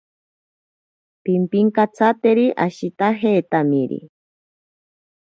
[1.23, 3.99] Pimpinkatsateri ashitajetamiri.